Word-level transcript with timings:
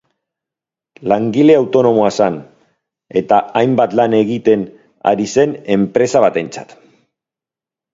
Langilea 1.11 1.59
autonomoa 1.65 2.07
zen, 2.17 2.41
eta 3.23 3.41
hainbat 3.63 3.97
lan 4.03 4.19
egiten 4.25 4.67
ari 5.15 5.33
zen 5.39 5.59
enpresa 5.79 6.29
batentzat. 6.29 6.79